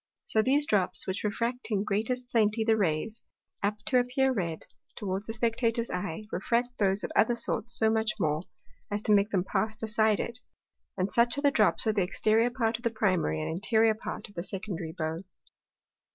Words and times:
So 0.25 0.41
those 0.41 0.65
drops, 0.65 1.05
which 1.05 1.23
refract 1.23 1.67
in 1.69 1.83
greatest 1.83 2.27
plenty 2.31 2.63
the 2.63 2.75
Rays, 2.75 3.21
apt 3.61 3.85
to 3.85 3.99
appear 3.99 4.33
red, 4.33 4.65
toward 4.95 5.25
the 5.27 5.33
Spectator's 5.33 5.91
Eye, 5.91 6.23
refract 6.31 6.79
those 6.79 7.03
of 7.03 7.11
other 7.15 7.35
sorts 7.35 7.77
so 7.77 7.91
much 7.91 8.13
more, 8.19 8.41
as 8.89 9.03
to 9.03 9.13
make 9.13 9.29
them 9.29 9.43
pass 9.43 9.75
beside 9.75 10.19
it; 10.19 10.39
and 10.97 11.11
such 11.11 11.37
are 11.37 11.41
the 11.41 11.51
drops 11.51 11.85
on 11.85 11.93
the 11.93 12.01
Exteriour 12.01 12.49
part 12.49 12.77
of 12.77 12.83
the 12.83 12.89
Primary, 12.89 13.39
and 13.39 13.51
Interiour 13.61 13.93
part 13.95 14.27
of 14.27 14.33
the 14.33 14.41
Secondary 14.41 14.93
Bow. 14.97 15.19